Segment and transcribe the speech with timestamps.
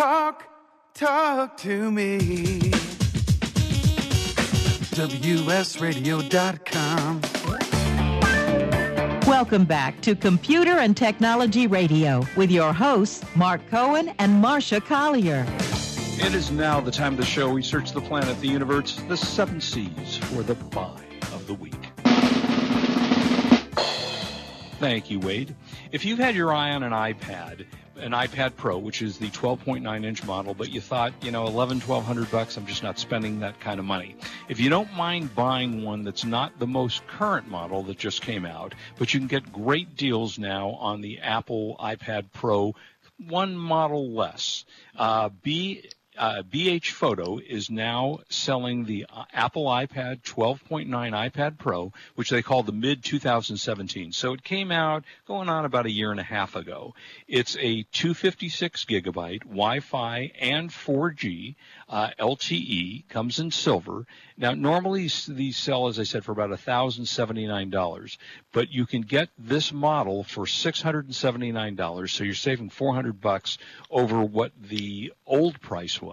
[0.00, 0.48] Talk,
[0.94, 2.70] talk to me.
[4.96, 7.20] WSRadio.com.
[9.26, 15.44] Welcome back to Computer and Technology Radio with your hosts, Mark Cohen and Marsha Collier.
[16.26, 17.52] It is now the time of the show.
[17.52, 20.98] We search the planet, the universe, the seven seas for the buy
[21.34, 21.74] of the week.
[24.78, 25.54] Thank you, Wade.
[25.92, 27.66] If you've had your eye on an iPad,
[28.00, 31.80] an iPad Pro, which is the 12.9 inch model, but you thought, you know, 11,
[31.80, 34.16] 1200 bucks, I'm just not spending that kind of money.
[34.48, 38.44] If you don't mind buying one that's not the most current model that just came
[38.44, 42.74] out, but you can get great deals now on the Apple iPad Pro,
[43.28, 44.64] one model less.
[44.96, 45.84] Uh, B
[46.20, 52.42] uh, BH Photo is now selling the uh, Apple iPad 12.9 iPad Pro, which they
[52.42, 54.12] call the mid 2017.
[54.12, 56.94] So it came out going on about a year and a half ago.
[57.26, 61.54] It's a 256 gigabyte Wi-Fi and 4G
[61.90, 64.06] uh, LTE, comes in silver.
[64.36, 68.18] Now, normally these sell, as I said, for about $1,079,
[68.52, 73.58] but you can get this model for $679, so you're saving 400 bucks
[73.90, 76.09] over what the old price was.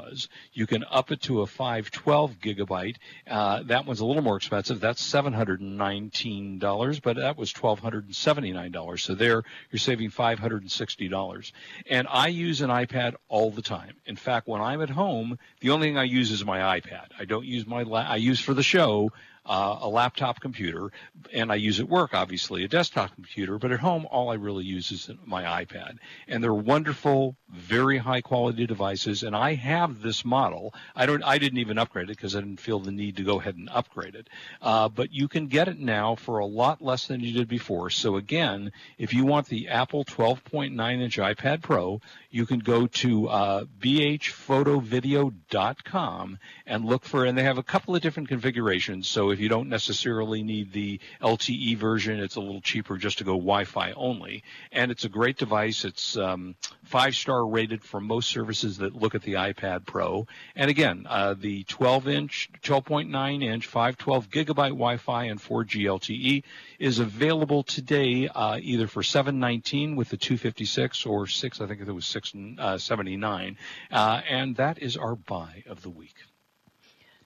[0.54, 2.96] You can up it to a 512 gigabyte.
[3.30, 4.80] Uh, that one's a little more expensive.
[4.80, 9.00] That's $719, but that was $1,279.
[9.00, 11.52] So there, you're saving $560.
[11.90, 13.96] And I use an iPad all the time.
[14.06, 17.08] In fact, when I'm at home, the only thing I use is my iPad.
[17.20, 19.12] I don't use my, la- I use for the show,
[19.48, 20.92] uh, a laptop computer,
[21.34, 24.66] and I use at work, obviously, a desktop computer, but at home, all I really
[24.66, 25.98] use is my iPad.
[26.28, 30.74] And they're wonderful, very high quality devices, and I have this model.
[30.96, 33.40] I don't, I didn't even upgrade it because I didn't feel the need to go
[33.40, 34.28] ahead and upgrade it.
[34.62, 37.90] Uh, but you can get it now for a lot less than you did before.
[37.90, 43.30] So again, if you want the Apple 12.9 inch iPad Pro, you can go to
[43.30, 49.08] uh, bhphotovideo.com and look for, and they have a couple of different configurations.
[49.08, 53.24] So if you don't necessarily need the LTE version, it's a little cheaper just to
[53.24, 54.44] go Wi-Fi only.
[54.72, 55.86] And it's a great device.
[55.86, 60.28] It's um, five star rated for most services that look at the iPad Pro.
[60.56, 66.44] And again, uh, the 12 inch, 12.9 inch, 512 gigabyte Wi-Fi and 4G LTE
[66.80, 71.62] is available today uh, either for 719 with the 256 or six.
[71.62, 73.58] I think it was 679.
[73.92, 76.16] Uh, and that is our buy of the week.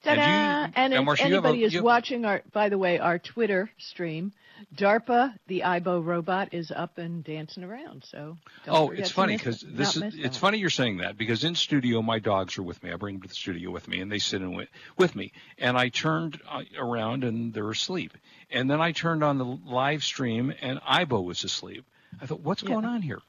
[0.04, 0.22] Ta-da!
[0.22, 4.34] And, and, you, if Marsha, anybody is watching our, by the way, our Twitter stream,
[4.76, 8.04] DARPA, the Aibo robot, is up and dancing around.
[8.04, 12.02] So oh, it's funny because this is it's funny you're saying that because in studio
[12.02, 12.92] my dogs are with me.
[12.92, 15.34] I bring them to the studio with me and they sit in with, with me.
[15.58, 18.18] And I turned uh, around and they're asleep.
[18.50, 21.86] And then I turned on the live stream and Aibo was asleep.
[22.20, 22.70] I thought, what's yeah.
[22.70, 23.22] going on here?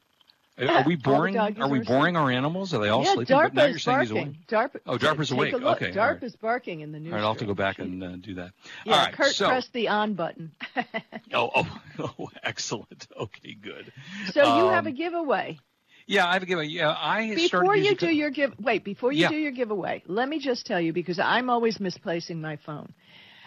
[0.57, 1.37] Are we boring?
[1.37, 2.73] Are we boring our animals?
[2.73, 3.35] Are they all yeah, sleeping?
[3.35, 4.47] DARPA now you're saying he's awake.
[4.47, 5.53] DARPA, oh, DARPA's awake.
[5.53, 5.91] Okay.
[5.91, 6.41] DARPA's right.
[6.41, 7.11] barking in the news.
[7.11, 8.51] All right, I'll have to go back and uh, do that.
[8.85, 10.51] Yeah, all right, Kurt so, pressed the on button.
[11.33, 11.79] oh, oh,
[12.19, 13.07] oh, excellent.
[13.19, 13.91] Okay, good.
[14.31, 15.57] So um, you have a giveaway.
[16.05, 16.67] Yeah, I have a giveaway.
[16.67, 18.11] Yeah, I before you do a...
[18.11, 18.53] your give.
[18.59, 19.29] Wait, before you yeah.
[19.29, 22.93] do your giveaway, let me just tell you because I'm always misplacing my phone.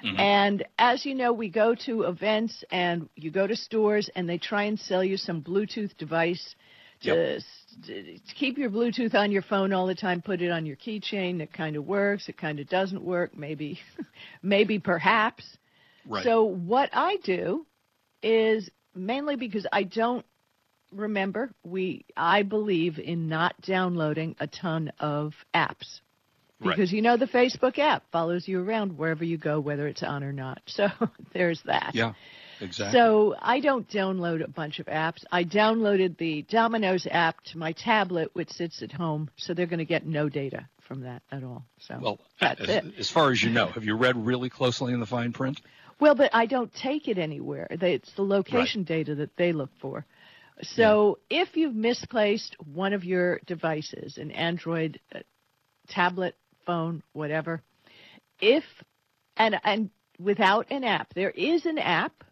[0.04, 0.20] Mm-hmm.
[0.20, 4.38] And as you know, we go to events and you go to stores and they
[4.38, 6.54] try and sell you some Bluetooth device
[7.00, 7.40] yep.
[7.86, 10.22] to keep your Bluetooth on your phone all the time.
[10.22, 11.40] Put it on your keychain.
[11.40, 12.28] It kind of works.
[12.28, 13.36] It kind of doesn't work.
[13.36, 13.78] Maybe,
[14.42, 15.44] maybe perhaps.
[16.08, 16.24] Right.
[16.24, 17.66] So what I do
[18.22, 20.24] is mainly because I don't
[20.92, 21.50] remember.
[21.64, 26.00] We I believe in not downloading a ton of apps.
[26.58, 26.92] Because right.
[26.92, 30.32] you know the Facebook app follows you around wherever you go, whether it's on or
[30.32, 30.62] not.
[30.68, 30.88] So
[31.34, 31.90] there's that.
[31.94, 32.14] Yeah.
[32.60, 32.98] Exactly.
[32.98, 35.24] So I don't download a bunch of apps.
[35.30, 39.78] I downloaded the Domino's app to my tablet, which sits at home, so they're going
[39.78, 41.64] to get no data from that at all.
[41.80, 42.84] So well, that's as, it.
[42.98, 45.60] as far as you know, have you read really closely in the fine print?
[45.98, 47.66] Well, but I don't take it anywhere.
[47.70, 48.88] It's the location right.
[48.88, 50.04] data that they look for.
[50.62, 51.42] So yeah.
[51.42, 55.20] if you've misplaced one of your devices, an Android uh,
[55.88, 57.62] tablet, phone, whatever,
[58.40, 58.64] if
[59.36, 62.24] and and without an app, there is an app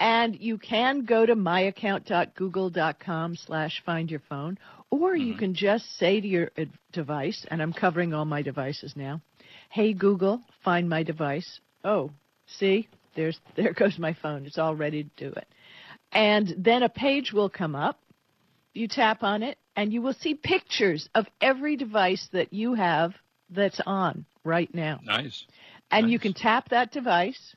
[0.00, 4.58] and you can go to myaccount.google.com slash find your phone,
[4.90, 5.38] or you Mhm.
[5.38, 9.20] can just say to your uh, device, and I'm covering all my devices now,
[9.68, 11.60] hey Google, find my device.
[11.84, 12.10] Oh,
[12.46, 14.46] see, there's there goes my phone.
[14.46, 15.46] It's all ready to do it.
[16.12, 18.00] And then a page will come up.
[18.72, 23.14] You tap on it, and you will see pictures of every device that you have
[23.50, 25.00] that's on right now.
[25.04, 25.44] Nice.
[25.90, 27.54] And you can tap that device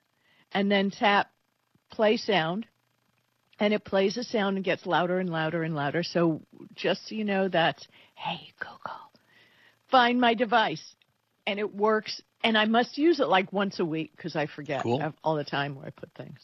[0.52, 1.32] and then tap
[1.94, 2.66] play sound
[3.60, 6.04] and it plays a sound and gets louder and louder and louder.
[6.04, 6.42] So
[6.76, 9.00] just so you know that's hey Google,
[9.92, 10.84] find my device,
[11.48, 12.22] and it works.
[12.46, 15.14] And I must use it like once a week because I forget Cool.
[15.24, 16.40] all the time where I put things.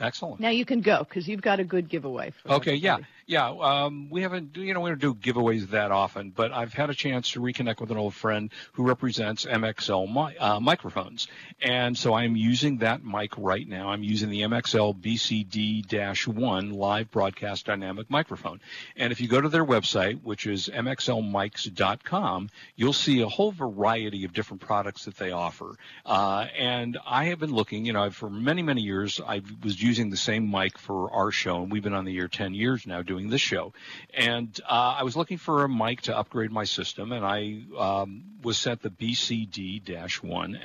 [0.00, 0.40] Excellent.
[0.40, 2.32] Now you can go because you've got a good giveaway.
[2.42, 3.02] For Okay, everybody.
[3.02, 3.06] yeah.
[3.30, 6.90] Yeah, um, we haven't, you know, we don't do giveaways that often, but I've had
[6.90, 11.28] a chance to reconnect with an old friend who represents MXL mi- uh, microphones,
[11.62, 13.90] and so I'm using that mic right now.
[13.90, 18.60] I'm using the MXL BCD-1 live broadcast dynamic microphone,
[18.96, 24.24] and if you go to their website, which is mxlmics.com, you'll see a whole variety
[24.24, 25.76] of different products that they offer.
[26.04, 30.10] Uh, and I have been looking, you know, for many, many years, I was using
[30.10, 33.02] the same mic for our show, and we've been on the air 10 years now
[33.02, 33.72] doing this show.
[34.14, 38.24] And uh, I was looking for a mic to upgrade my system, and I um,
[38.42, 39.84] was sent the BCD-1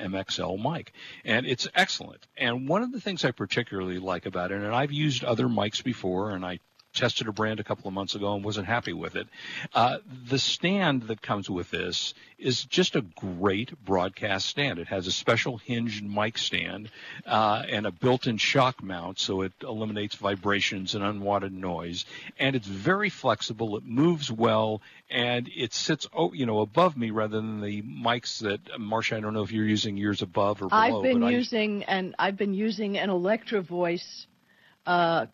[0.00, 0.92] MXL mic,
[1.24, 2.26] and it's excellent.
[2.36, 5.82] And one of the things I particularly like about it, and I've used other mics
[5.82, 6.60] before, and I
[6.96, 9.28] tested a brand a couple of months ago and wasn't happy with it.
[9.72, 9.98] Uh,
[10.28, 14.78] the stand that comes with this is just a great broadcast stand.
[14.78, 16.90] It has a special hinged mic stand
[17.26, 22.04] uh, and a built-in shock mount, so it eliminates vibrations and unwanted noise.
[22.38, 23.76] And it's very flexible.
[23.76, 28.40] It moves well, and it sits, oh, you know, above me rather than the mics
[28.40, 29.16] that Marsha.
[29.16, 30.98] I don't know if you're using yours above or below.
[30.98, 34.26] I've been but I- using and I've been using an Electro Voice,
[34.86, 35.26] uh,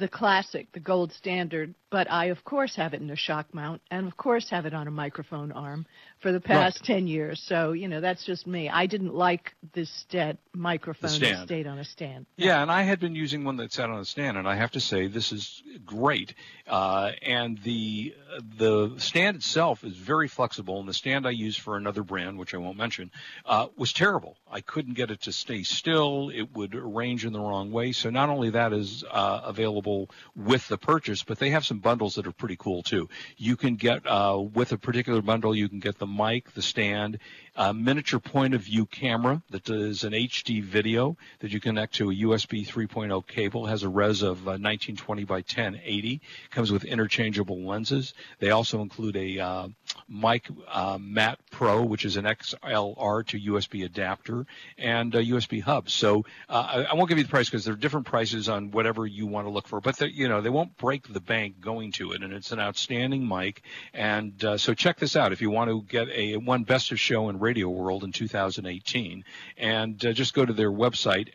[0.00, 1.74] the classic, the gold standard.
[1.90, 4.74] But I of course have it in a shock mount, and of course have it
[4.74, 5.86] on a microphone arm
[6.20, 7.42] for the past ten years.
[7.42, 8.68] So you know that's just me.
[8.68, 12.26] I didn't like this stead microphone that stayed on a stand.
[12.36, 14.70] Yeah, and I had been using one that sat on a stand, and I have
[14.72, 16.34] to say this is great.
[16.68, 18.14] Uh, and the
[18.56, 22.54] the stand itself is very flexible, and the stand I used for another brand, which
[22.54, 23.10] I won't mention,
[23.44, 24.36] uh, was terrible.
[24.50, 27.90] I couldn't get it to stay still; it would arrange in the wrong way.
[27.90, 32.14] So not only that is uh, available with the purchase, but they have some bundles
[32.14, 33.08] that are pretty cool too.
[33.36, 37.18] You can get uh, with a particular bundle, you can get the mic, the stand,
[37.56, 42.10] a miniature point of view camera that is an HD video that you connect to
[42.10, 43.66] a USB 3.0 cable.
[43.66, 46.20] Has a res of uh, 1920 by 1080.
[46.50, 48.14] Comes with interchangeable lenses.
[48.38, 49.68] They also include a uh,
[50.08, 54.46] mic uh, Mate Pro, which is an XLR to USB adapter,
[54.78, 55.88] and a USB hub.
[55.90, 58.70] So uh, I, I won't give you the price because there are different prices on
[58.70, 61.60] whatever you want to look for, but they- you know they won't break the bank
[61.60, 63.62] going to it, and it's an outstanding mic.
[63.94, 67.00] And uh, so check this out if you want to get a one best of
[67.00, 69.24] show in Radio World in 2018,
[69.58, 71.28] and uh, just go to their website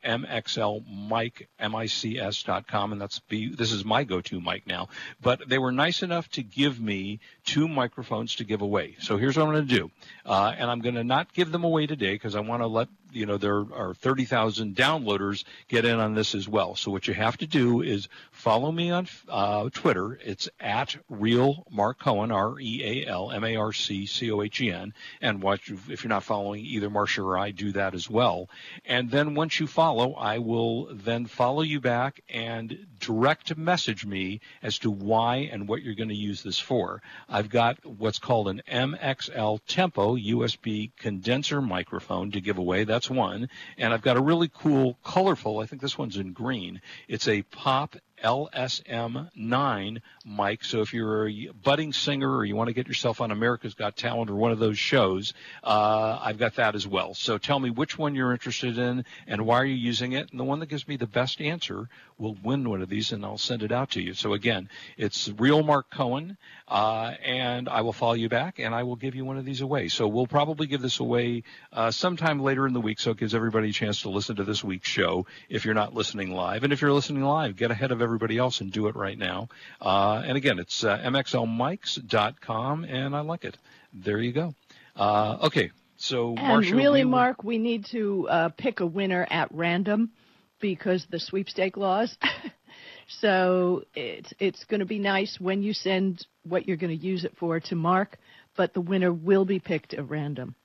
[1.59, 4.87] mxlmic.com, and that's be this is my go-to mic now.
[5.21, 8.95] But they were nice enough to give me two microphones to give away.
[8.99, 9.91] So here's what I'm going to do,
[10.25, 12.87] uh, and I'm going to not give them away today because I want to let
[13.15, 16.75] you know there are 30,000 downloaders get in on this as well.
[16.75, 20.19] So what you have to do is follow me on uh, Twitter.
[20.23, 24.41] It's at real Mark Cohen, R E A L M A R C C O
[24.41, 27.95] H E N, and watch if you're not following either Marsha or I, do that
[27.95, 28.49] as well.
[28.85, 34.41] And then once you follow, I will then follow you back and direct message me
[34.61, 37.01] as to why and what you're going to use this for.
[37.29, 42.83] I've got what's called an MXL Tempo USB condenser microphone to give away.
[42.83, 43.49] That's one.
[43.77, 46.81] And I've got a really cool, colorful, I think this one's in green.
[47.07, 50.63] It's a pop LSM9 mic.
[50.63, 53.95] So if you're a budding singer or you want to get yourself on America's Got
[53.95, 55.33] Talent or one of those shows,
[55.63, 57.13] uh, I've got that as well.
[57.13, 60.31] So tell me which one you're interested in and why are you using it.
[60.31, 63.23] And the one that gives me the best answer will win one of these and
[63.23, 64.15] I'll send it out to you.
[64.15, 68.83] So again, it's real Mark Cohen, uh, and I will follow you back and I
[68.83, 69.87] will give you one of these away.
[69.87, 73.35] So we'll probably give this away uh, sometime later in the week so it gives
[73.35, 76.63] everybody a chance to listen to this week's show if you're not listening live.
[76.63, 79.49] And if you're listening live, get ahead of everybody else and do it right now.
[79.81, 83.57] Uh, and again, it's uh, mxlmics.com and I like it.
[83.93, 84.53] There you go.
[84.95, 85.71] Uh, okay.
[85.97, 90.11] So, And really, we Mark, we need to uh, pick a winner at random
[90.59, 92.17] because the sweepstake laws.
[93.07, 97.23] so it's it's going to be nice when you send what you're going to use
[97.23, 98.17] it for to Mark,
[98.57, 100.55] but the winner will be picked at random.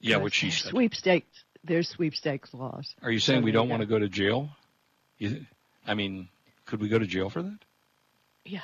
[0.00, 0.70] yeah, what she there's said.
[0.70, 1.44] Sweepstakes.
[1.62, 2.94] There's sweepstakes laws.
[3.02, 3.96] Are you saying So we don't want to go.
[3.96, 4.48] go to jail?
[5.18, 5.44] You,
[5.86, 6.28] I mean,
[6.70, 7.58] could we go to jail for that?
[8.44, 8.62] Yeah.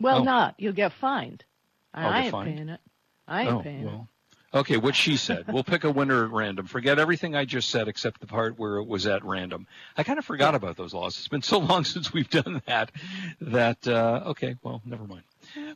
[0.00, 0.24] Well, Oh.
[0.24, 0.54] not.
[0.58, 1.44] You'll get fined.
[1.94, 2.56] I'll I ain't fined?
[2.56, 2.80] paying it.
[3.28, 4.00] I ain't oh, paying it.
[4.54, 5.44] Okay, what she said.
[5.52, 6.66] We'll pick a winner at random.
[6.66, 9.66] Forget everything I just said except the part where it was at random.
[9.96, 11.18] I kind of forgot about those laws.
[11.18, 12.90] It's been so long since we've done that
[13.40, 15.22] that uh, okay, well, never mind.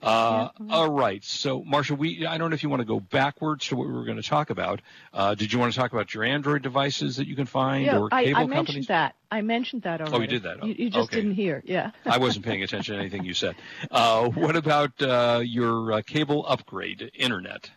[0.02, 1.22] Uh, all right.
[1.24, 3.92] So, Marsha, we I don't know if you want to go backwards to what we
[3.92, 4.80] were going to talk about.
[5.12, 7.98] Uh, did you want to talk about your Android devices that you can find Yeah,
[7.98, 8.86] or I, cable I mentioned companies?
[8.90, 9.14] Oh, that.
[9.30, 10.20] I mentioned that already.
[10.22, 10.64] you did that.
[10.64, 11.16] You, you just Okay.
[11.16, 11.62] didn't hear.
[11.64, 11.90] Yeah.
[12.06, 13.56] I wasn't paying attention to anything you said.
[13.90, 17.70] Uh, what about uh, your uh, cable upgrade, internet?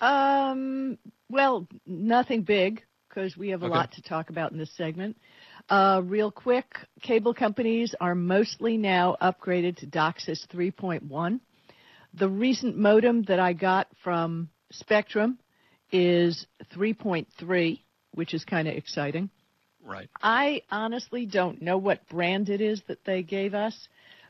[0.00, 0.98] Um,
[1.28, 3.70] well, nothing big because we have a Okay.
[3.78, 5.16] lot to talk about in this segment.
[5.68, 6.66] Uh, real quick,
[7.02, 11.40] cable companies are mostly now upgraded to DOCSIS 3.1.
[12.14, 15.38] The recent modem that I got from Spectrum
[15.92, 17.80] is 3.3,
[18.12, 19.28] which is kind of exciting.
[19.84, 20.08] Right.
[20.22, 23.88] I honestly don't know what brand it is that they gave us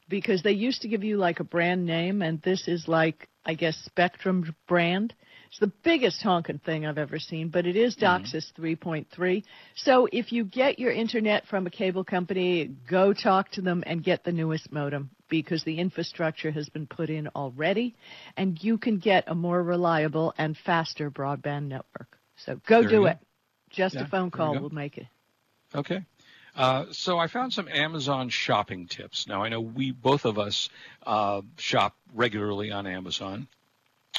[0.09, 3.55] because they used to give you like a brand name, and this is like, I
[3.55, 5.15] guess, Spectrum brand.
[5.49, 9.43] It's the biggest honking thing I've ever seen, but it is DOCSIS 3.3.
[9.77, 14.05] So if you get your internet from a cable company, go talk to them and
[14.05, 17.95] get the newest modem because the infrastructure has been put in already,
[18.37, 22.19] and you can get a more reliable and faster broadband network.
[22.37, 23.19] So go There do it.
[23.19, 23.25] go.
[23.71, 25.07] Just Yeah, a phone call will make it.
[25.75, 26.05] Okay.
[26.55, 29.27] Uh, so I found some Amazon shopping tips.
[29.29, 30.69] Now I know we both of us
[31.07, 33.49] uh, shop regularly on Amazon.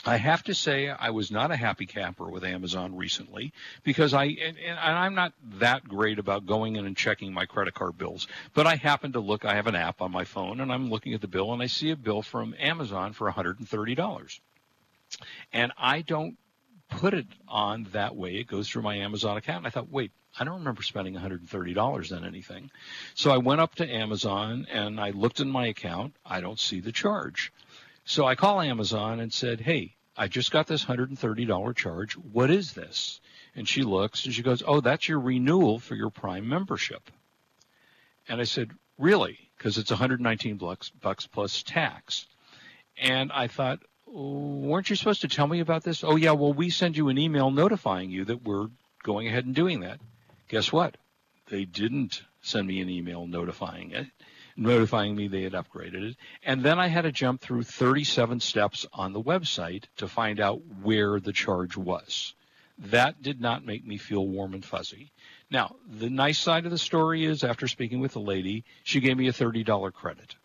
[0.06, 3.52] I have to say I was not a happy camper with Amazon recently
[3.84, 7.74] because I and, and I'm not that great about going in and checking my credit
[7.74, 8.28] card bills.
[8.54, 9.46] But I happen to look.
[9.46, 11.68] I have an app on my phone and I'm looking at the bill and I
[11.68, 14.40] see a bill from Amazon for $130,
[15.52, 16.38] and I don't
[16.90, 18.36] put it on that way.
[18.36, 19.60] It goes through my Amazon account.
[19.60, 22.72] And I thought, wait, I don't remember spending $130 on anything.
[23.16, 26.16] So I went up to Amazon and I looked in my account.
[26.26, 27.52] I don't see the charge.
[28.10, 32.14] So I call Amazon and said, hey, I just got this $130 charge.
[32.14, 33.22] What is this?
[33.56, 37.12] And she looks and she goes, oh, that's your renewal for your Prime membership.
[38.28, 39.38] And I said, really?
[39.56, 42.26] Because it's 119 bucks, bucks plus tax.
[43.00, 46.04] And I thought, weren't you supposed to tell me about this?
[46.04, 48.70] Oh, yeah, well, we send you an email notifying you that we're
[49.04, 50.00] going ahead and doing that.
[50.48, 50.98] Guess what?
[51.52, 54.08] They didn't send me an email notifying it,
[54.60, 56.18] notifying me they had upgraded it.
[56.44, 60.62] And then I had to jump through 37 steps on the website to find out
[60.82, 62.34] where the charge was.
[62.78, 65.12] That did not make me feel warm and fuzzy.
[65.52, 69.18] Now, the nice side of the story is after speaking with the lady, she gave
[69.18, 70.36] me a $30 credit.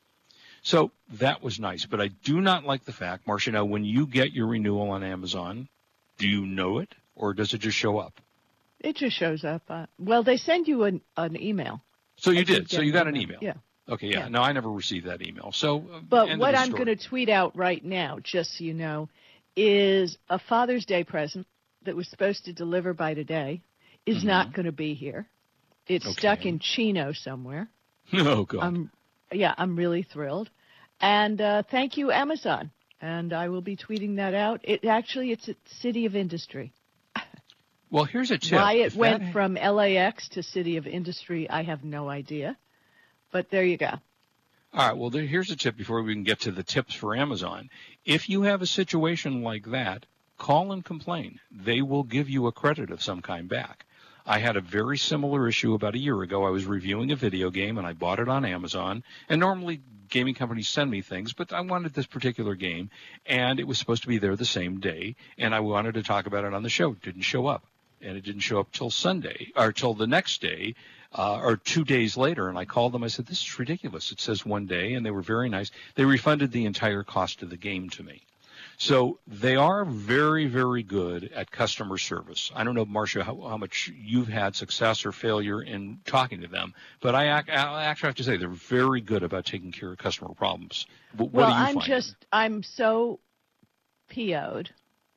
[0.63, 4.07] So that was nice, but I do not like the fact, Marsha, now when you
[4.07, 5.69] get your renewal on Amazon,
[6.17, 8.21] do you know it or does it just show up?
[8.81, 9.63] It just shows up.
[9.69, 11.83] Uh, well, they send you an, an email.
[12.17, 12.69] So you did.
[12.69, 13.39] did So you got an an email.
[13.43, 13.55] email.
[13.55, 13.61] Yeah.
[13.89, 14.21] Okay, yeah.
[14.21, 14.29] Yeah.
[14.29, 15.53] No, I never received that email.
[15.53, 19.09] So, uh, But what I'm going to tweet out right now, just so you know,
[19.57, 21.47] is a Father's Day present
[21.85, 23.61] that was supposed to deliver by today
[24.07, 25.27] is not going to be here.
[25.87, 26.49] It's stuck Mm-hmm.
[26.49, 27.69] In Chino somewhere.
[28.13, 28.63] Oh God.
[28.63, 28.91] I'm,
[29.33, 30.49] yeah, I'm really thrilled.
[31.01, 32.71] And uh, thank you, Amazon.
[33.01, 34.61] And I will be tweeting that out.
[34.65, 36.73] It actually, it's a City of Industry.
[37.91, 38.53] well, here's a tip.
[38.59, 42.57] Why it If went that- from LAX to City of Industry, I have no idea.
[43.35, 43.91] But there you go.
[44.73, 44.97] All right.
[44.97, 47.69] Well, there, here's a tip before we can get to the tips for Amazon.
[48.05, 50.07] If you have a situation like that,
[50.39, 51.41] call and complain.
[51.51, 53.87] They will give you a credit of some kind back.
[54.25, 56.47] I had a very similar issue about a year ago.
[56.47, 59.03] I was reviewing a video game and I bought it on Amazon.
[59.29, 62.89] And normally gaming companies send me things, but I wanted this particular game
[63.27, 65.17] and it was supposed to be there the same day.
[65.39, 66.93] And I wanted to talk about it on the show.
[66.93, 67.65] It didn't show up.
[68.01, 70.77] And it didn't show up till Sunday or till the next day
[71.15, 73.05] uh, or two days later, and I called them.
[73.05, 75.71] I said, "This is ridiculous." It says one day, and they were very nice.
[75.95, 78.23] They refunded the entire cost of the game to me.
[78.77, 82.51] So they are very, very good at customer service.
[82.55, 86.49] I don't know, Marsha, how, how much you've had success or failure in talking to
[86.49, 89.99] them, but I, I actually have to say they're very good about taking care of
[89.99, 90.87] customer problems.
[91.17, 93.21] What, well, do you I'm just I'm so
[94.11, 94.71] PO'd.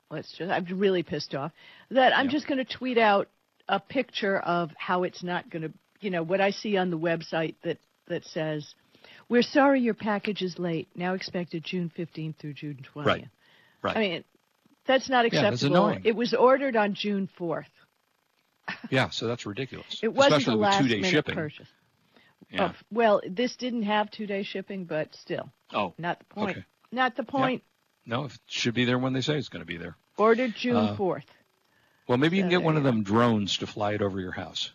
[0.10, 1.52] Let's just I'm really pissed off
[1.90, 3.28] that I'm just going to tweet out
[3.68, 6.98] a picture of how it's not going to, you know, what I see on the
[6.98, 7.78] website that
[8.08, 8.74] that says,
[9.30, 10.88] "We're sorry your package is late.
[10.96, 13.28] Now expected June 15th through June 20th." Right.
[13.82, 13.98] Right.
[13.98, 14.24] I mean,
[14.86, 15.44] that's not acceptable.
[15.46, 15.86] Yeah, that's acceptable.
[15.88, 16.02] annoying.
[16.06, 17.66] it was ordered on June 4th.
[18.90, 20.00] yeah, so that's ridiculous.
[20.02, 21.36] It wasn't Especially a with last two-day minute shipping.
[21.36, 21.68] purchase.
[22.52, 22.72] Yeah.
[22.74, 26.58] Oh, well, this didn't have two-day shipping, but still, Oh, not the point.
[26.58, 26.66] Okay.
[26.92, 27.64] Not the point.
[28.06, 29.96] no, it should be there when they say it's going to be there.
[30.18, 31.24] Ordered June Uh, 4th.
[32.08, 34.72] Well, maybe you can get one of them drones to fly it over your house.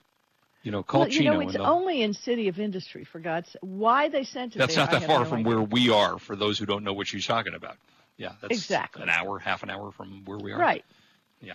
[0.62, 1.32] You know, call well, you Chino.
[1.34, 3.60] know, it's and only in City of Industry, for God's sake.
[3.62, 5.48] Why they sent it that's there, not that far no from idea.
[5.56, 6.18] where we are.
[6.18, 7.76] For those who don't know what she's talking about,
[8.16, 9.02] yeah, that's Exactly.
[9.02, 10.58] an hour, half an hour from where we are.
[10.58, 10.84] Right.
[11.40, 11.54] Yeah.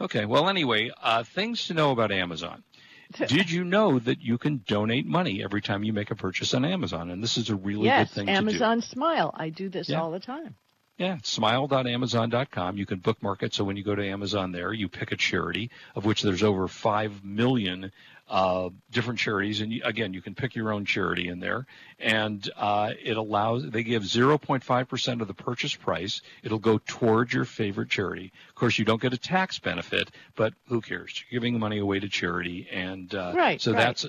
[0.00, 0.24] Okay.
[0.24, 2.64] Well, anyway, uh, things to know about Amazon.
[3.28, 6.64] Did you know that you can donate money every time you make a purchase on
[6.64, 7.10] Amazon?
[7.10, 8.36] And this is a really yes, good thing to do.
[8.38, 9.32] Amazon Smile.
[9.36, 10.00] I do this Yeah.
[10.00, 10.54] all the time.
[10.98, 12.76] Yeah, smile.amazon.com.
[12.76, 15.70] You can bookmark it so when you go to Amazon there, you pick a charity,
[15.94, 17.92] of which there's over 5 million
[18.32, 19.60] uh, different charities.
[19.60, 21.66] And again, you can pick your own charity in there.
[21.98, 26.22] And uh, it allows, they give 0.5% of the purchase price.
[26.42, 28.32] It'll go towards your favorite charity.
[28.48, 31.22] Of course, you don't get a tax benefit, but who cares?
[31.28, 32.66] You're giving money away to charity.
[32.72, 33.78] And uh, right, so right.
[33.78, 34.06] that's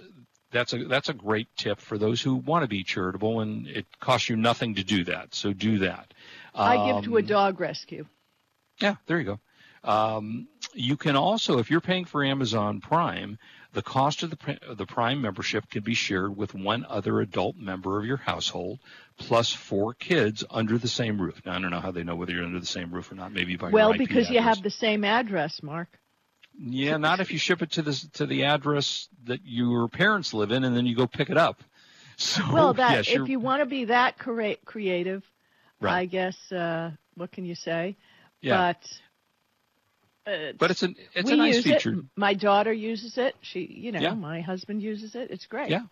[0.51, 3.87] that's a that's a great tip for those who want to be charitable, and it
[3.99, 5.33] costs you nothing to do that.
[5.35, 6.13] So do that.
[6.55, 8.05] I give to a Um, dog rescue.
[8.79, 9.39] Yeah, there you go.
[9.83, 13.37] Um, you can also, if you're paying for Amazon Prime,
[13.73, 17.55] the cost of the of the Prime membership can be shared with one other adult
[17.57, 18.79] member of your household,
[19.17, 21.41] plus four kids under the same roof.
[21.45, 23.31] Now I don't know how they know whether you're under the same roof or not.
[23.31, 25.99] Maybe by Well, because you have the same address, Mark.
[26.57, 30.51] Yeah, not if you ship it to the to the address that your parents live
[30.51, 31.63] in, and then you go pick it up.
[32.15, 35.23] So Well, that yes, if you want to be that crea- creative,
[35.81, 37.97] I guess uh, what can you say?
[38.39, 38.87] yeah, But
[40.25, 41.93] uh, but it's an it's a nice feature.
[41.93, 42.05] it.
[42.15, 43.35] My daughter uses it.
[43.41, 44.13] She, you know, Yeah.
[44.13, 45.31] my husband uses it.
[45.31, 45.69] It's great.
[45.69, 45.83] Yeah.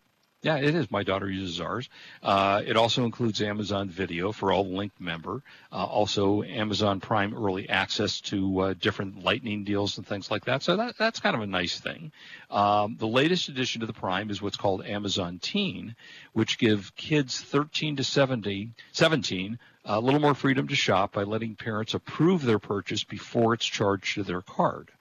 [0.43, 0.89] Yeah, it is.
[0.89, 1.87] My daughter uses ours.
[2.23, 5.43] Uh, it also includes Amazon Video for all linked member.
[5.71, 10.63] Uh, also, Amazon Prime early access to uh, different Lightning deals and things like that.
[10.63, 12.11] So that, that's kind of a nice thing.
[12.49, 15.95] Um, the latest addition to the Prime is what's called Amazon Teen,
[16.33, 21.55] which give kids 13 to 70, 17 a little more freedom to shop by letting
[21.55, 24.91] parents approve their purchase before it's charged to their card.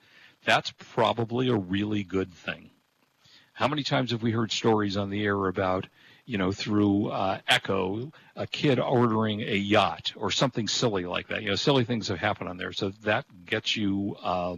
[0.43, 2.71] That's probably a really good thing.
[3.53, 5.87] How many times have we heard stories on the air about,
[6.25, 11.43] you know, through uh, Echo, a kid ordering a yacht or something silly like that?
[11.43, 12.73] You know, silly things have happened on there.
[12.73, 14.55] So that gets you uh,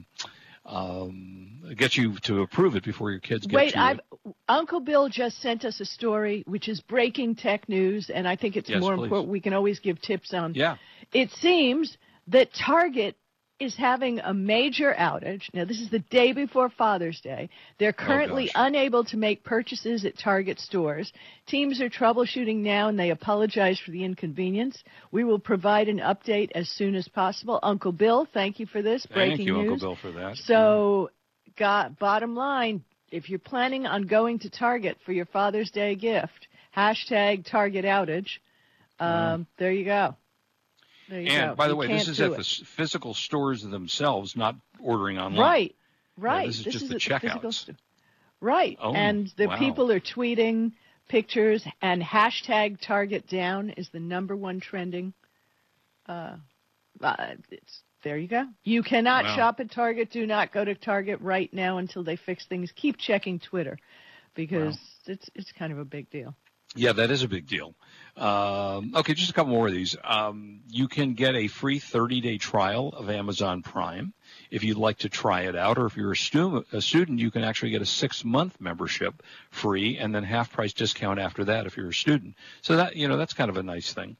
[0.65, 4.35] um, gets you to approve it before your kids get Wait, to I've, it.
[4.47, 8.55] Uncle Bill just sent us a story which is breaking tech news, and I think
[8.55, 9.03] it's Yes, more please.
[9.05, 9.31] important.
[9.31, 10.53] We can always give tips on.
[10.53, 10.77] Yeah.
[11.11, 13.17] It seems that Target
[13.59, 15.43] is having a major outage.
[15.53, 17.49] Now, this is the day before Father's Day.
[17.77, 21.13] They're currently Oh, unable to make purchases at Target stores.
[21.47, 24.83] Teams are troubleshooting now and they apologize for the inconvenience.
[25.11, 27.59] We will provide an update as soon as possible.
[27.63, 29.05] Uncle Bill, thank you for this.
[29.05, 29.71] Thank Breaking you, news.
[29.71, 30.35] Uncle Bill, for that.
[30.37, 31.09] So,
[31.57, 36.47] got, bottom line, if you're planning on going to Target for your Father's Day gift,
[36.75, 38.39] hashtag Target outage.
[38.99, 40.15] Um, There you go.
[41.13, 41.55] And go.
[41.55, 42.37] by the You way, this is at it.
[42.37, 45.39] the physical stores themselves, not ordering online.
[45.39, 45.75] Right,
[46.17, 46.47] right.
[46.47, 47.53] this is just the at physical checkouts.
[47.53, 47.77] st-
[48.41, 49.57] right, Oh, and the wow.
[49.57, 50.73] people are tweeting
[51.09, 55.13] pictures, and hashtag Target down is the number one trending.
[56.07, 56.35] Uh,
[57.01, 57.15] uh,
[57.51, 58.45] it's there you go.
[58.63, 59.35] You cannot Wow.
[59.35, 60.11] shop at Target.
[60.11, 62.71] Do not go to Target right now until they fix things.
[62.73, 63.77] Keep checking Twitter
[64.35, 66.35] because it's it's kind of a big deal.
[66.75, 67.75] Yeah, that is a big deal.
[68.15, 69.95] Um, okay, just a couple more of these.
[70.03, 74.13] Um, you can get a free 30-day trial of Amazon Prime
[74.51, 77.31] if you'd like to try it out, or if you're a, stu- a student, you
[77.31, 81.89] can actually get a six-month membership free, and then half-price discount after that if you're
[81.89, 82.35] a student.
[82.61, 84.15] So that you know that's kind of a nice thing.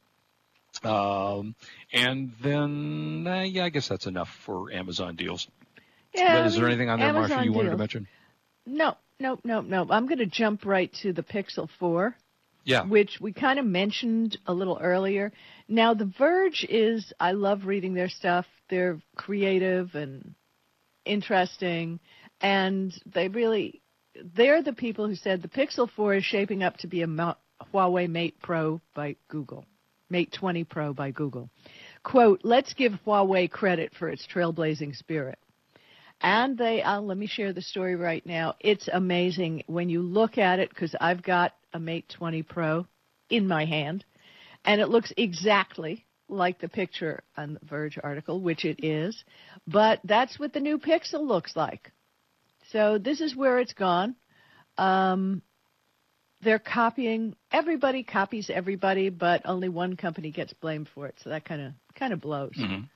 [0.83, 1.53] Um,
[1.91, 5.47] and then, uh, yeah, I guess that's enough for Amazon deals.
[6.15, 6.39] Yeah.
[6.39, 8.07] but is there anything on there, Marsha, Amazon you wanted to mention?
[8.65, 9.85] No, no, no, no.
[9.89, 12.15] I'm going to jump right to the Pixel 4.
[12.65, 12.85] Yeah.
[12.85, 15.31] which we kind of mentioned a little earlier.
[15.67, 18.45] Now, The Verge is, I love reading their stuff.
[18.69, 20.33] They're creative and
[21.05, 21.99] interesting,
[22.41, 23.81] and they really,
[24.35, 28.09] they're the people who said the Pixel 4 is shaping up to be a Huawei
[28.09, 29.65] Mate Pro by Google,
[30.09, 31.49] Mate 20 Pro by Google.
[32.03, 35.39] Quote, let's give Huawei credit for its trailblazing spirit.
[36.21, 38.55] And they, uh, let me share the story right now.
[38.61, 42.85] It's amazing when you look at it because I've got a Mate 20 Pro
[43.29, 44.05] in my hand,
[44.65, 49.23] and it looks exactly like the picture on the Verge article, which it is.
[49.67, 51.91] But that's what the new Pixel looks like.
[52.71, 54.15] So this is where it's gone.
[54.77, 55.41] Um,
[56.41, 57.35] they're copying.
[57.51, 61.15] Everybody copies everybody, but only one company gets blamed for it.
[61.23, 62.53] So that kind of kind of blows.
[62.57, 62.89] Mhm.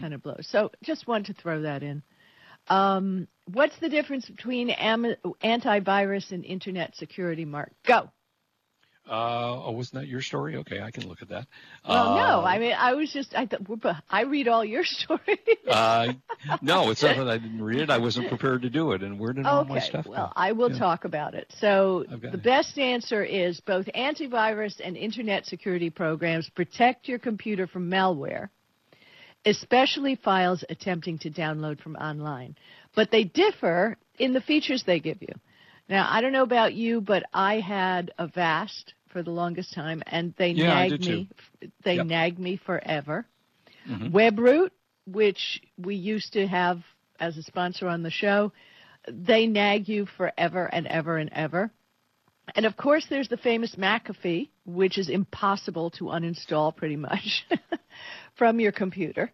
[0.00, 0.46] Kind of blows.
[0.50, 2.02] So just wanted to throw that in.
[2.68, 7.72] Um, what's the difference between am- antivirus and internet security, Mark?
[7.86, 8.10] Go.
[9.08, 10.56] Uh, oh, wasn't that your story?
[10.56, 11.46] Okay, I can look at that.
[11.88, 13.48] Well, no, Uh, I mean, I was just, I
[14.08, 15.38] I read all your stories.
[15.68, 16.08] uh,
[16.62, 17.90] no, it's not that I didn't read it.
[17.90, 19.02] I wasn't prepared to do it.
[19.02, 20.32] And where did all my okay, stuff well, go?
[20.36, 20.78] I will Yeah.
[20.78, 21.52] talk about it.
[21.58, 22.42] So the it.
[22.42, 28.48] best answer is both antivirus and internet security programs protect your computer from malware,
[29.44, 32.54] especially files attempting to download from online.
[32.94, 35.34] But they differ in the features they give you.
[35.90, 40.32] Now, I don't know about you, but I had Avast for the longest time, and
[40.38, 41.28] they Yeah, nagged me.
[41.82, 42.06] They Yep.
[42.06, 43.26] nagged me forever.
[43.86, 44.12] Mhm.
[44.12, 44.70] WebRoot,
[45.06, 46.84] which we used to have
[47.18, 48.52] as a sponsor on the show,
[49.08, 51.72] they nag you forever and ever and ever.
[52.54, 57.44] And of course, there's the famous McAfee, which is impossible to uninstall pretty much
[58.36, 59.32] from your computer.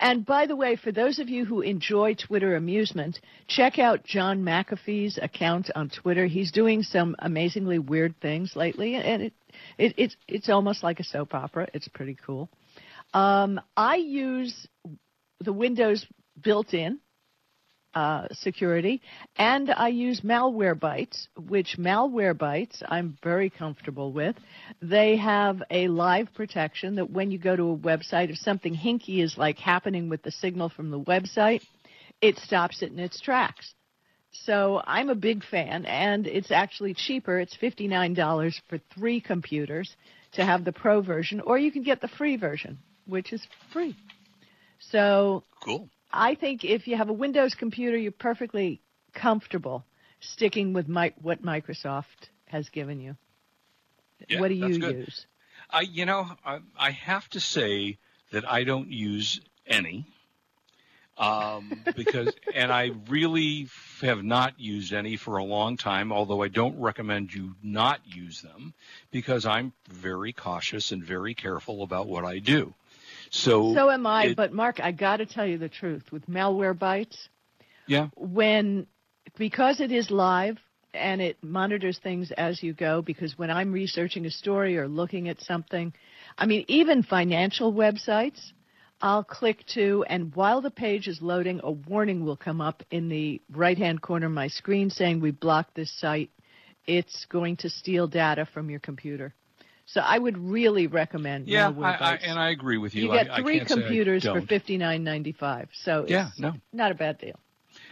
[0.00, 4.42] And by the way, for those of you who enjoy Twitter amusement, check out John
[4.42, 6.26] McAfee's account on Twitter.
[6.26, 9.32] He's doing some amazingly weird things lately, and it,
[9.78, 11.68] it it's it's almost like a soap opera.
[11.74, 12.48] It's pretty cool.
[13.14, 14.66] Um, I use
[15.40, 16.06] the Windows
[16.42, 17.00] built-in
[17.94, 19.00] uh, security,
[19.36, 24.36] and I use Malwarebytes, which Malwarebytes I'm very comfortable with.
[24.82, 29.22] They have a live protection that when you go to a website, if something hinky
[29.22, 31.62] is like happening with the signal from the website,
[32.20, 33.74] it stops it in its tracks.
[34.32, 37.40] So I'm a big fan, and it's actually cheaper.
[37.40, 39.96] It's $59 for three computers
[40.32, 43.96] to have the pro version, or you can get the free version, which is free.
[44.78, 45.88] So Cool.
[46.10, 48.80] I think if you have a Windows computer, you're perfectly
[49.14, 49.84] comfortable
[50.20, 53.16] sticking with mi- what Microsoft has given you.
[54.28, 54.96] Yeah, what do you good.
[54.96, 55.26] use?
[55.70, 57.98] I, you know, I, I have to say
[58.32, 60.06] that I don't use any,
[61.18, 63.68] um, because, and I really
[64.00, 66.12] have not used any for a long time.
[66.12, 68.74] Although I don't recommend you not use them,
[69.10, 72.74] because I'm very cautious and very careful about what I do.
[73.30, 76.04] So, So am I, it- but Mark, I got to tell you the truth.
[76.12, 77.28] With Malwarebytes,
[77.86, 78.86] yeah, when
[79.36, 80.58] because it is live
[80.94, 85.28] and it monitors things as you go because when I'm researching a story or looking
[85.28, 85.92] at something,
[86.36, 88.40] I mean even financial websites,
[89.00, 93.08] I'll click to and while the page is loading a warning will come up in
[93.08, 96.30] the right-hand corner of my screen saying we blocked this site.
[96.86, 99.34] It's going to steal data from your computer.
[99.88, 103.04] So I would really recommend yeah, I, I, and I agree with you.
[103.04, 105.70] you get I, three computers for fifty nine ninety five.
[105.72, 106.54] So it's Yeah, no.
[106.74, 107.40] not a bad deal.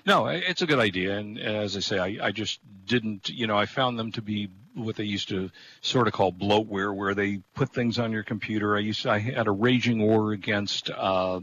[0.04, 3.30] No, it's a good idea, and as I say, I, I just didn't.
[3.30, 6.94] You know, I found them to be what they used to sort of call bloatware,
[6.94, 8.76] where they put things on your computer.
[8.76, 10.90] I used to, I had a raging war against.
[10.90, 11.40] Uh,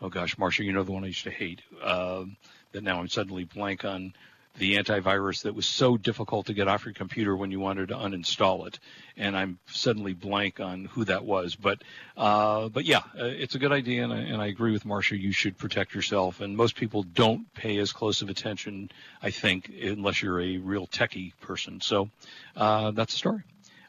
[0.00, 1.62] oh gosh, Marsha, you know the one I used to hate.
[1.82, 2.26] Uh,
[2.72, 4.14] that now I'm suddenly blank on
[4.58, 7.94] the antivirus that was so difficult to get off your computer when you wanted to
[7.94, 8.78] uninstall it,
[9.16, 11.54] and I'm suddenly blank on who that was.
[11.54, 11.82] But
[12.16, 15.18] uh, but yeah, uh, it's a good idea, and I, and I agree with Marsha.
[15.18, 18.90] You should protect yourself, and most people don't pay as close of attention,
[19.22, 21.80] I think, unless you're a real techie person.
[21.80, 22.08] So
[22.56, 23.42] uh, that's the story.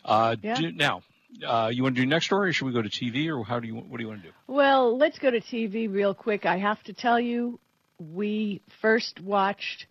[0.04, 0.56] Uh, Yeah.
[0.56, 1.04] do- now.
[1.46, 3.60] Uh, you want to do next story, or should we go to TV, or how
[3.60, 3.76] do you?
[3.76, 4.34] What do you want to do?
[4.48, 6.46] Well, let's go to TV real quick.
[6.46, 7.60] I have to tell you,
[8.00, 9.88] we first watched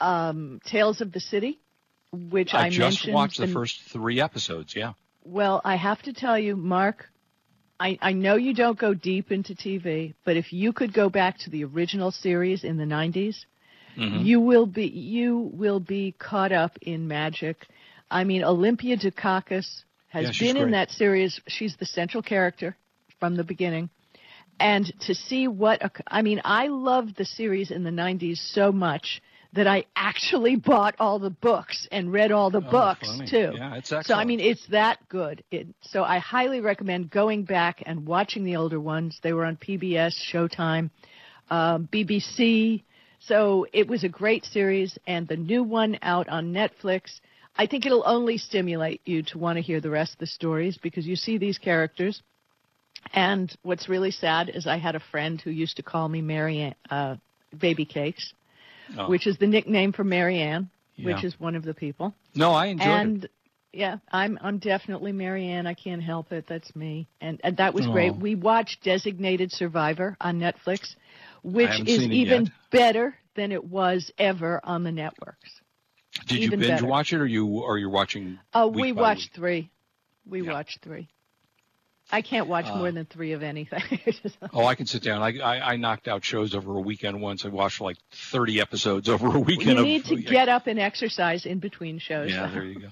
[0.00, 1.58] um, Tales of the City,
[2.12, 4.74] which I, I just watched the in- first three episodes.
[4.76, 4.92] Yeah.
[5.24, 7.06] Well, I have to tell you, Mark,
[7.80, 11.38] I, I know you don't go deep into TV, but if you could go back
[11.38, 13.36] to the original series in the 90s,
[13.98, 14.24] Mhm.
[14.24, 17.66] you will be you will be caught up in magic.
[18.10, 21.40] I mean, Olympia Dukakis has Yeah, been in that series.
[21.48, 22.76] She's the central character
[23.18, 23.88] from the beginning.
[24.60, 28.70] And to see what a, I mean, I loved the series in the 90s so
[28.70, 29.20] much
[29.54, 33.30] that I actually bought all the books and read all the Oh, books funny.
[33.30, 33.52] too.
[33.56, 35.44] Yeah, it's So I mean, it's that good.
[35.50, 39.18] It, so I highly recommend going back and watching the older ones.
[39.22, 40.90] They were on PBS, Showtime,
[41.50, 42.82] um, BBC.
[43.20, 47.20] So it was a great series, and the new one out on Netflix.
[47.56, 50.76] I think it'll only stimulate you to want to hear the rest of the stories
[50.76, 52.20] because you see these characters.
[53.12, 56.74] And what's really sad is I had a friend who used to call me Mary
[56.90, 57.16] uh,
[57.56, 58.32] Baby Cakes,
[58.98, 59.08] Oh.
[59.08, 60.68] which is the nickname for Marianne,
[60.98, 63.30] Ann, which is one of the people no, I enjoyed and it.
[63.72, 65.66] yeah, I'm I'm definitely Marianne.
[65.66, 66.44] I can't help it.
[66.48, 67.08] That's me.
[67.20, 68.12] And, and that was great.
[68.12, 68.18] Oh.
[68.20, 70.96] We watched Designated Survivor on Netflix,
[71.42, 72.52] which is even yet.
[72.70, 75.50] better than it was ever on the networks.
[76.26, 76.86] Did you even binge better.
[76.86, 78.38] watch it, or you or you're watching?
[78.52, 79.34] Oh, week we watched week?
[79.34, 79.70] three.
[80.26, 80.52] We Yeah.
[80.52, 81.08] watched three.
[82.12, 83.82] I can't watch Uh, more than three of anything.
[84.52, 85.22] Oh, I can sit down.
[85.22, 87.44] I, I I knocked out shows over a weekend once.
[87.44, 89.70] I watched like 30 episodes over a weekend.
[89.72, 92.30] you of- need to get up and exercise in between shows.
[92.30, 92.88] Yeah, there you go.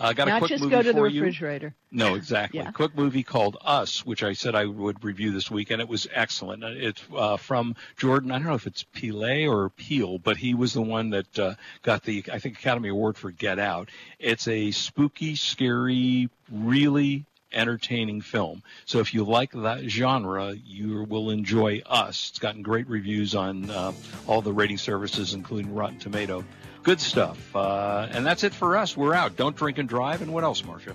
[0.00, 1.22] I got a Not quick just movie go to the for you.
[1.22, 1.74] refrigerator.
[1.90, 2.60] No, exactly.
[2.60, 2.70] Yeah.
[2.70, 6.06] Quick movie called Us, which I said I would review this week, and it was
[6.12, 6.62] excellent.
[6.62, 8.30] Uh, It's uh, from Jordan.
[8.30, 11.54] I don't know if it's Pile or Peel, but he was the one that uh,
[11.82, 13.88] got the I think Academy Award for Get Out.
[14.20, 18.62] It's a spooky, scary, really entertaining film.
[18.84, 22.30] So if you like that genre, you will enjoy Us.
[22.30, 23.92] It's gotten great reviews on uh,
[24.26, 26.44] all the rating services, including Rotten Tomato.
[26.82, 27.54] Good stuff.
[27.54, 28.96] Uh, and that's it for us.
[28.96, 29.36] We're out.
[29.36, 30.22] Don't drink and drive.
[30.22, 30.94] And what else, Marsha?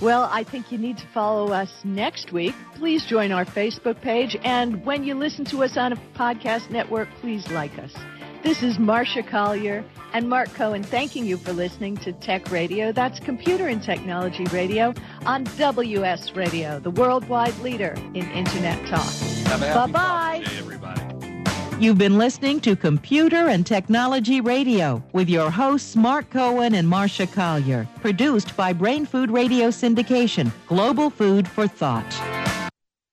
[0.00, 2.56] Well, I think you need to follow us next week.
[2.74, 4.36] Please join our Facebook page.
[4.42, 7.94] And when you listen to us on a podcast network, please like us.
[8.42, 12.90] This is Marsha Collier and Mark Cohen thanking you for listening to Tech Radio.
[12.90, 14.92] That's Computer and Technology Radio
[15.24, 19.60] on WS Radio, the worldwide leader in Internet talk.
[19.60, 20.44] Bye bye.
[20.58, 21.00] everybody.
[21.78, 27.32] You've been listening to Computer and Technology Radio with your hosts Mark Cohen and Marsha
[27.32, 32.41] Collier, produced by Brain Food Radio Syndication, Global Food for Thought.